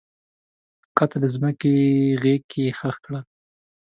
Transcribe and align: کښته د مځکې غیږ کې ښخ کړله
کښته 0.97 1.17
د 1.21 1.25
مځکې 1.43 1.73
غیږ 2.21 2.41
کې 2.51 2.63
ښخ 2.77 2.95
کړله 3.03 3.21